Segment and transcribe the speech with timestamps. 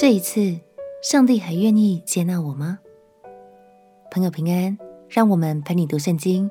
[0.00, 0.58] 这一次，
[1.02, 2.78] 上帝还愿意接纳我吗？
[4.10, 4.78] 朋友平安，
[5.10, 6.50] 让我们陪你读圣经，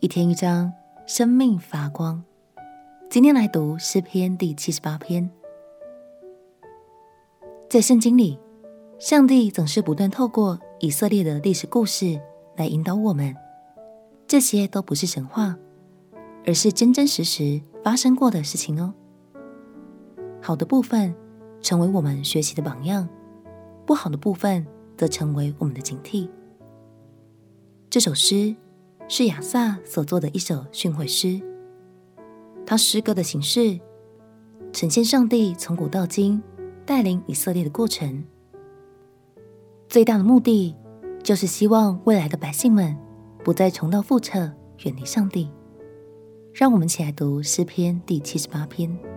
[0.00, 0.70] 一天一章，
[1.06, 2.22] 生命发光。
[3.08, 5.30] 今天来读诗篇第七十八篇。
[7.70, 8.38] 在圣经里，
[8.98, 12.20] 上帝总是不断透过以色列的历史故事
[12.54, 13.34] 来引导我们。
[14.28, 15.56] 这些都不是神话，
[16.44, 18.92] 而是真真实实发生过的事情哦。
[20.42, 21.14] 好的部分，
[21.60, 23.08] 成为我们学习的榜样，
[23.86, 26.28] 不好的部分则成为我们的警惕。
[27.88, 28.54] 这首诗
[29.08, 31.40] 是亚萨所作的一首训诲诗，
[32.64, 33.78] 他诗歌的形式
[34.72, 36.42] 呈现上帝从古到今
[36.86, 38.24] 带领以色列的过程，
[39.88, 40.76] 最大的目的
[41.22, 42.96] 就是希望未来的百姓们
[43.44, 44.52] 不再重蹈覆辙，
[44.84, 45.50] 远离上帝。
[46.52, 49.09] 让我们一起来读诗篇第七十八篇。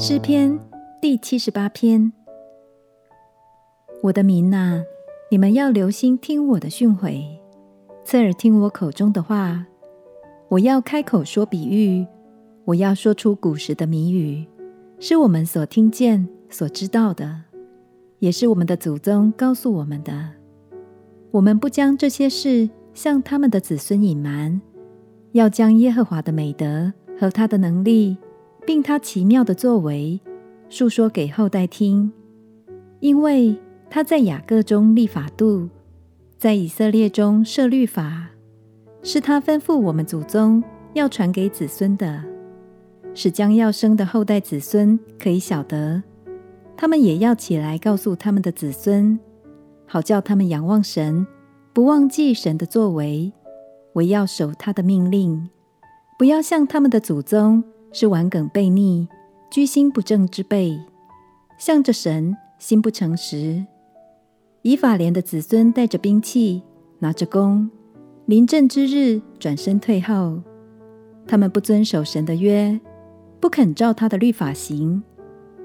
[0.00, 0.56] 诗篇
[1.02, 2.12] 第七十八篇。
[4.00, 4.80] 我的民哪，
[5.28, 7.24] 你们要留心听我的训诲，
[8.04, 9.66] 侧耳听我口中的话。
[10.50, 12.06] 我要开口说比喻，
[12.64, 14.46] 我要说出古时的谜语，
[15.00, 17.42] 是我们所听见、所知道的，
[18.20, 20.28] 也是我们的祖宗告诉我们的。
[21.32, 24.60] 我们不将这些事向他们的子孙隐瞒，
[25.32, 28.16] 要将耶和华的美德和他的能力。
[28.68, 30.20] 并他奇妙的作为，
[30.68, 32.12] 述说给后代听，
[33.00, 35.70] 因为他在雅各中立法度，
[36.36, 38.28] 在以色列中设律法，
[39.02, 42.22] 是他吩咐我们祖宗要传给子孙的，
[43.14, 46.02] 使将要生的后代子孙可以晓得，
[46.76, 49.18] 他们也要起来告诉他们的子孙，
[49.86, 51.26] 好叫他们仰望神，
[51.72, 53.32] 不忘记神的作为，
[53.94, 55.48] 惟要守他的命令，
[56.18, 57.64] 不要像他们的祖宗。
[57.92, 59.08] 是顽梗悖逆、
[59.50, 60.78] 居心不正之辈，
[61.58, 63.64] 向着神心不诚实。
[64.62, 66.62] 以法莲的子孙带着兵器，
[66.98, 67.70] 拿着弓，
[68.26, 70.42] 临阵之日转身退后。
[71.26, 72.78] 他们不遵守神的约，
[73.40, 75.02] 不肯照他的律法行，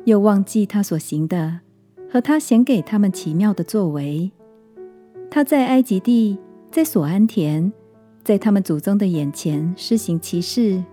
[0.06, 1.62] 又忘记他所行的
[2.10, 4.32] 和他显给他们奇妙的作为。
[5.32, 6.38] 他在埃及地，
[6.70, 7.72] 在索安田，
[8.24, 10.84] 在他们祖宗的眼前施行奇事。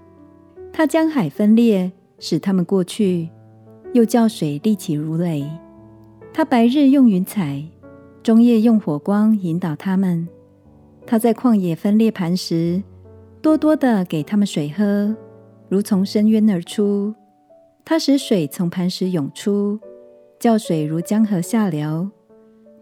[0.73, 3.29] 他将海分裂，使他们过去；
[3.93, 5.47] 又叫水立起如垒。
[6.33, 7.63] 他白日用云彩，
[8.23, 10.29] 中夜用火光引导他们。
[11.07, 12.83] 他在旷野分裂磐石，
[13.43, 15.15] 多多的给他们水喝，
[15.69, 17.15] 如从深渊而出。
[17.85, 19.79] 他使水从磐石涌出，
[20.39, 22.09] 叫水如江河下流。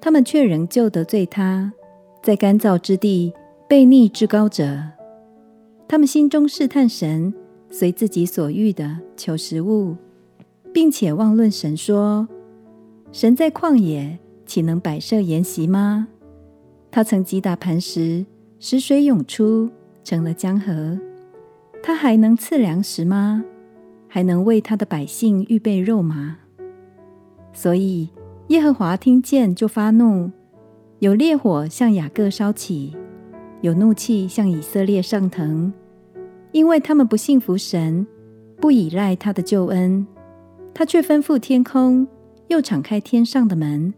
[0.01, 1.73] 他们却仍旧得罪他，
[2.23, 3.33] 在干燥之地
[3.69, 4.79] 悖逆至高者。
[5.89, 7.33] 他们心中试探神。
[7.71, 9.97] 随自己所欲的求食物，
[10.73, 12.27] 并且妄论神说
[13.13, 16.09] ：“神在旷野岂能摆设筵席吗？
[16.91, 18.25] 他曾击打磐石，
[18.59, 19.71] 使水涌出，
[20.03, 20.99] 成了江河。
[21.83, 23.45] 他还能赐粮食吗？
[24.09, 26.39] 还能为他的百姓预备肉吗？”
[27.53, 28.09] 所以
[28.49, 30.31] 耶和华听见就发怒，
[31.01, 32.97] 有烈火向雅各烧起，
[33.61, 35.73] 有怒气向以色列上腾。
[36.53, 38.07] 因为他们不信服神，
[38.61, 40.07] 不倚赖他的救恩，
[40.75, 42.07] 他却吩咐天空，
[42.49, 43.93] 又敞开天上的门，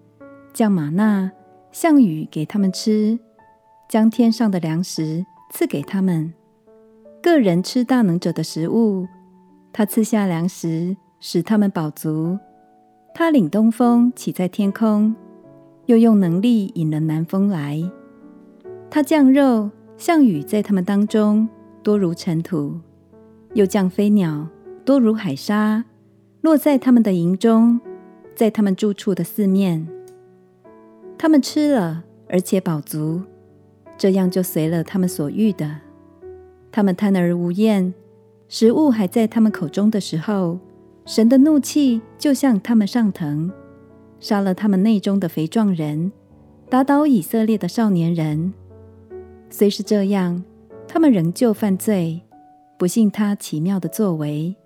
[0.53, 1.31] 降吗哪、
[1.71, 3.19] 降雨给他们吃，
[3.89, 6.35] 将天上的粮食赐给他们，
[7.23, 9.07] 个人吃大能者的食物。
[9.73, 12.37] 他赐下粮食，使他们饱足。
[13.15, 15.15] 他领东风起在天空，
[15.87, 17.81] 又用能力引了南风来。
[18.91, 21.49] 他降肉，降雨在他们当中。
[21.91, 22.79] 多如尘土，
[23.55, 24.47] 又降飞鸟，
[24.85, 25.85] 多如海沙，
[26.41, 27.81] 落在他们的营中，
[28.33, 29.89] 在他们住处的四面。
[31.19, 33.23] 他们吃了，而且饱足，
[33.99, 35.79] 这样就随了他们所欲的。
[36.71, 37.93] 他们贪而无厌，
[38.47, 40.61] 食物还在他们口中的时候，
[41.05, 43.51] 神的怒气就向他们上腾，
[44.21, 46.13] 杀了他们内中的肥壮人，
[46.69, 48.55] 打倒以色列的少年人。
[49.49, 50.45] 虽是这样。
[50.93, 52.21] 他们仍旧犯罪，
[52.77, 54.57] 不信他奇妙的作为，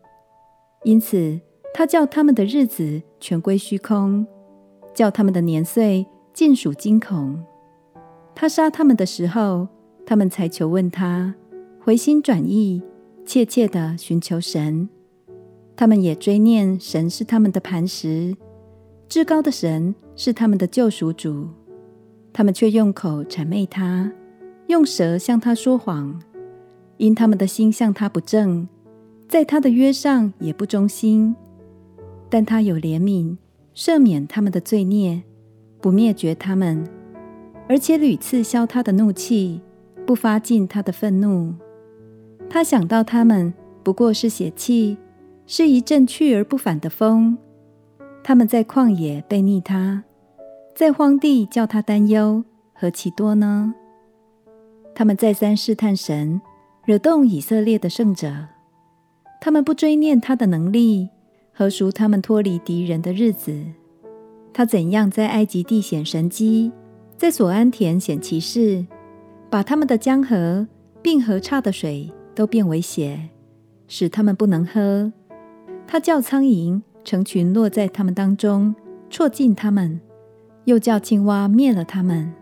[0.82, 1.38] 因此
[1.74, 4.26] 他叫他们的日子全归虚空，
[4.94, 7.44] 叫他们的年岁尽属惊恐。
[8.34, 9.68] 他杀他们的时候，
[10.06, 11.34] 他们才求问他，
[11.78, 12.82] 回心转意，
[13.26, 14.88] 切切地寻求神。
[15.76, 18.34] 他们也追念神是他们的磐石，
[19.10, 21.48] 至高的神是他们的救赎主。
[22.32, 24.10] 他们却用口谄媚他。
[24.74, 26.20] 用舌向他说谎，
[26.96, 28.66] 因他们的心向他不正，
[29.28, 31.36] 在他的约上也不忠心，
[32.28, 33.36] 但他有怜悯，
[33.72, 35.22] 赦免他们的罪孽，
[35.80, 36.84] 不灭绝他们，
[37.68, 39.60] 而且屡次消他的怒气，
[40.04, 41.54] 不发尽他的愤怒。
[42.50, 43.54] 他想到他们
[43.84, 44.98] 不过是血气，
[45.46, 47.38] 是一阵去而不返的风。
[48.24, 50.02] 他们在旷野悖逆他，
[50.74, 52.42] 在荒地叫他担忧，
[52.72, 53.72] 何其多呢？
[54.94, 56.40] 他们再三试探神，
[56.84, 58.32] 惹动以色列的圣者。
[59.40, 61.10] 他们不追念他的能力，
[61.52, 63.64] 何赎他们脱离敌人的日子？
[64.52, 66.70] 他怎样在埃及地显神迹，
[67.16, 68.86] 在索安田显奇事，
[69.50, 70.66] 把他们的江河
[71.02, 73.30] 并河岔的水都变为血，
[73.88, 75.12] 使他们不能喝。
[75.86, 78.74] 他叫苍蝇成群落在他们当中，
[79.10, 79.98] 戳尽他们；
[80.64, 82.32] 又叫青蛙灭了他们，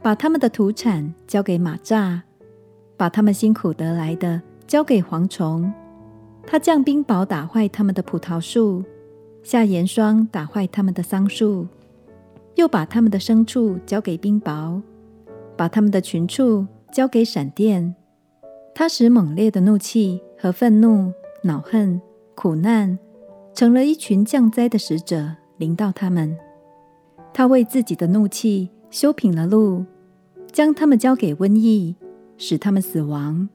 [0.00, 2.20] 把他们的土产交给马蚱，
[2.96, 5.72] 把他们辛苦得来的交给蝗虫。
[6.46, 8.82] 他降冰雹打坏他们的葡萄树，
[9.42, 11.66] 下盐霜打坏他们的桑树，
[12.54, 14.80] 又把他们的牲畜交给冰雹，
[15.56, 17.94] 把他们的群畜交给闪电。
[18.74, 21.12] 他使猛烈的怒气和愤怒、
[21.42, 22.00] 恼恨、
[22.34, 22.98] 苦难，
[23.52, 26.38] 成了一群降灾的使者，临到他们。
[27.34, 29.84] 他为自己的怒气修平了路，
[30.50, 31.94] 将他们交给瘟疫，
[32.36, 33.48] 使他们死亡。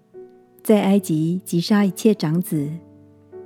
[0.61, 2.69] 在埃及击杀一切长子，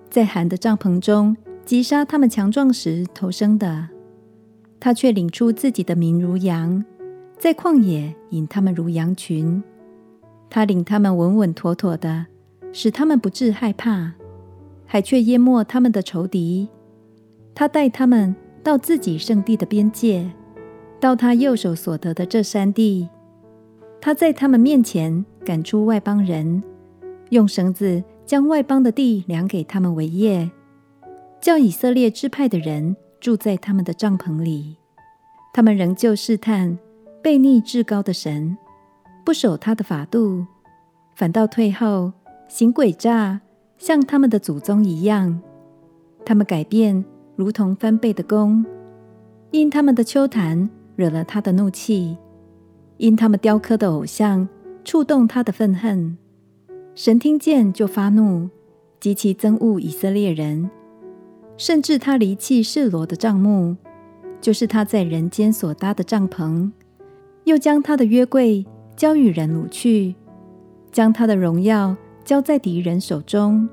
[0.09, 1.35] 在寒的帐篷中
[1.65, 3.89] 击杀他们强壮时投生的。
[4.79, 6.85] 他却领出自己的民如羊，
[7.39, 9.63] 在旷野引他们如羊群。
[10.49, 12.27] 他领他们稳稳妥妥的，
[12.71, 14.13] 使他们不致害怕，
[14.85, 16.69] 海却淹没他们的仇敌。
[17.55, 20.29] 他带他们到自己圣地的边界，
[20.99, 23.09] 到他右手所得的这山地。
[23.99, 26.63] 他在他们面前赶出外邦人。
[27.29, 30.49] 用绳子将外邦的地量给他们为业，
[31.41, 34.77] 叫以色列支派的人住在他们的帐篷里。
[35.53, 36.79] 他们仍旧试探，
[37.21, 38.57] 悖逆至高的神，
[39.25, 40.45] 不守他的法度，
[41.15, 42.13] 反倒退后，
[42.47, 43.41] 行诡诈，
[43.77, 45.41] 像他们的祖宗一样。
[46.23, 47.03] 他们改变，
[47.35, 48.65] 如同翻倍的工，
[49.51, 52.17] 因他们的秋坛惹了他的怒气，
[52.97, 54.49] 因他们雕刻的偶像
[54.83, 56.17] 触动他的愤恨。
[56.95, 58.49] 神听见就发怒，
[58.99, 60.69] 极其憎恶以色列人，
[61.55, 63.77] 甚至他离弃示罗的帐幕，
[64.41, 66.71] 就是他在人间所搭的帐篷，
[67.43, 68.65] 又将他的约柜
[68.95, 70.15] 交与人掳去，
[70.91, 71.95] 将他的荣耀
[72.25, 73.69] 交在敌人手中，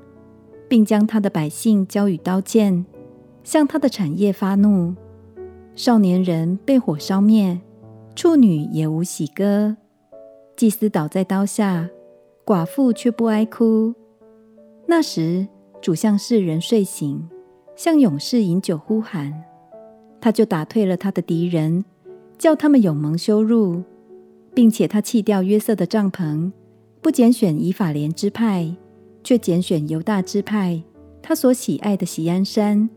[0.68, 2.84] 并将他的百姓交与刀剑，
[3.42, 4.94] 向他的产业发怒。
[5.76, 7.58] 少年人被火烧灭，
[8.14, 9.76] 处女也无喜歌，
[10.56, 11.90] 祭司倒在刀下。
[12.44, 13.94] 寡妇却不哀哭。
[14.86, 15.48] 那时，
[15.80, 17.26] 主向世人睡醒，
[17.74, 19.42] 向勇士饮酒呼喊。
[20.20, 21.84] 他就打退了他的敌人，
[22.38, 23.82] 叫他们有蒙羞辱，
[24.54, 26.52] 并且他弃掉约瑟的帐篷，
[27.00, 28.76] 不拣选以法莲支派，
[29.24, 30.82] 却拣选犹大支派，
[31.22, 32.90] 他所喜爱的喜安山，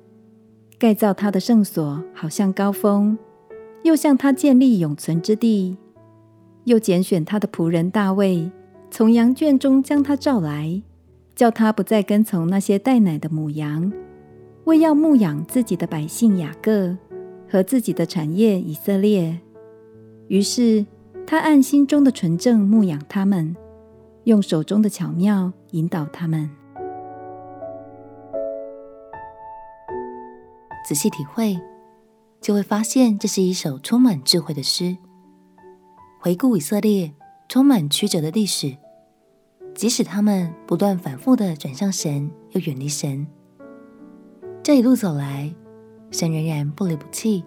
[0.79, 3.17] 盖造他的圣所，好像高峰，
[3.83, 5.75] 又向他建立永存之地，
[6.65, 8.51] 又拣选他的仆人大卫。
[8.91, 10.81] 从羊圈中将他召来，
[11.35, 13.91] 叫他不再跟从那些带奶的母羊，
[14.65, 16.95] 为要牧养自己的百姓雅各
[17.49, 19.39] 和自己的产业以色列。
[20.27, 20.85] 于是
[21.25, 23.55] 他按心中的纯正牧养他们，
[24.25, 26.49] 用手中的巧妙引导他们。
[30.87, 31.59] 仔细体会，
[32.39, 34.95] 就会发现这是一首充满智慧的诗。
[36.21, 37.13] 回顾以色列。
[37.49, 38.75] 充满曲折的历史，
[39.73, 43.25] 即使他们不断反复的转向神，又远离神，
[44.61, 45.55] 这一路走来，
[46.11, 47.45] 神仍然不离不弃，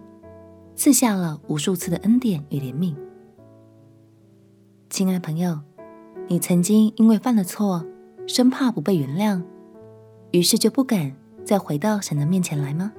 [0.74, 2.96] 赐下了无数次的恩典与怜悯。
[4.88, 5.60] 亲爱的朋友，
[6.28, 7.84] 你曾经因为犯了错，
[8.26, 9.42] 生怕不被原谅，
[10.30, 12.90] 于是就不敢再回到神的面前来吗？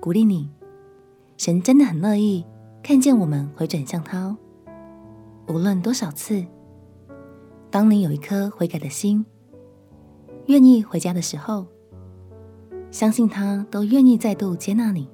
[0.00, 0.48] 鼓励你，
[1.36, 2.42] 神真的很乐意
[2.82, 4.34] 看见我们回转向他哦。
[5.46, 6.42] 无论多少次，
[7.70, 9.26] 当你有一颗悔改的心，
[10.46, 11.66] 愿意回家的时候，
[12.90, 15.06] 相信他都愿意再度接纳你，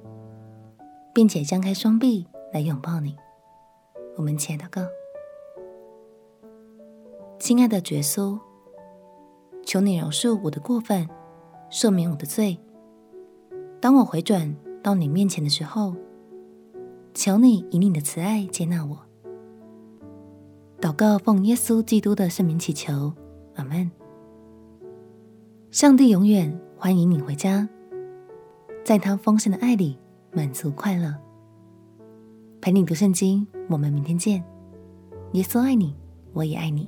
[1.13, 3.13] 并且张开双臂来拥抱你。
[4.15, 4.81] 我们且祷告，
[7.37, 8.39] 亲爱的耶稣，
[9.65, 11.09] 求你饶恕我的过犯，
[11.69, 12.57] 赦免我的罪。
[13.81, 14.55] 当我回转
[14.87, 15.93] 到你面前的时候，
[17.13, 18.97] 求你以你的慈爱接纳我。
[20.79, 23.11] 祷告，奉耶稣基督的圣名祈求，
[23.55, 23.91] 阿门。
[25.71, 27.67] 上帝永远欢迎你回家，
[28.85, 29.99] 在他丰盛的爱里
[30.31, 31.13] 满足快乐。
[32.61, 34.41] 陪你读圣经，我们明天见。
[35.33, 35.93] 耶稣爱你，
[36.31, 36.87] 我也爱你。